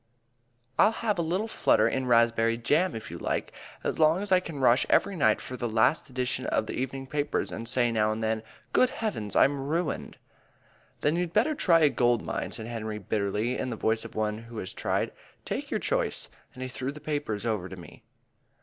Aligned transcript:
"I'll 0.79 0.93
have 0.93 1.19
a 1.19 1.21
little 1.21 1.47
flutter 1.47 1.87
in 1.87 2.07
raspberry 2.07 2.57
jam 2.57 2.95
if 2.95 3.11
you 3.11 3.19
like. 3.19 3.51
Anything 3.83 3.91
as 3.91 3.99
long 3.99 4.23
as 4.23 4.31
I 4.31 4.39
can 4.39 4.57
rush 4.59 4.83
every 4.89 5.15
night 5.15 5.39
for 5.39 5.55
the 5.55 5.69
last 5.69 6.09
edition 6.09 6.47
of 6.47 6.65
the 6.65 6.73
evening 6.73 7.05
papers 7.05 7.51
and 7.51 7.67
say 7.67 7.91
now 7.91 8.11
and 8.11 8.23
then, 8.23 8.41
'Good 8.73 8.89
heavens, 8.89 9.35
I'm 9.35 9.59
ruined!'" 9.67 10.17
"Then 11.01 11.17
you'd 11.17 11.33
better 11.33 11.53
try 11.53 11.81
a 11.81 11.89
gold 11.91 12.23
mine," 12.23 12.51
said 12.51 12.65
Henry 12.65 12.97
bitterly, 12.97 13.55
in 13.59 13.69
the 13.69 13.75
voice 13.75 14.03
of 14.03 14.15
one 14.15 14.39
who 14.39 14.57
has 14.57 14.73
tried. 14.73 15.11
"Take 15.45 15.69
your 15.69 15.79
choice," 15.79 16.29
and 16.55 16.63
he 16.63 16.67
threw 16.67 16.91
the 16.91 16.99
paper 16.99 17.37
over 17.45 17.69
to 17.69 17.77
me. 17.77 18.01